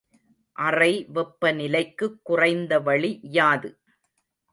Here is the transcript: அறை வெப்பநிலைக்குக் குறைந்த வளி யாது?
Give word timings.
அறை 0.55 0.93
வெப்பநிலைக்குக் 1.13 2.17
குறைந்த 2.23 2.79
வளி 2.79 3.19
யாது? 3.31 3.71